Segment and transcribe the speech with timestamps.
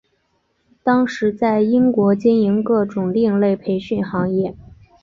[0.81, 4.57] 当时在英国经营各种另类培训行业。